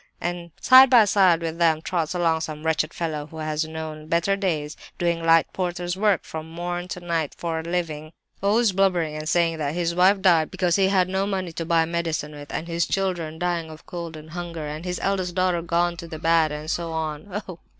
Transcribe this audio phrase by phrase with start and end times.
[0.19, 4.35] And side by side with them trots along some wretched fellow who has known better
[4.35, 8.11] days, doing light porter's work from morn to night for a living,
[8.41, 11.85] always blubbering and saying that 'his wife died because he had no money to buy
[11.85, 15.95] medicine with,' and his children dying of cold and hunger, and his eldest daughter gone
[15.97, 17.43] to the bad, and so on.
[17.47, 17.59] Oh!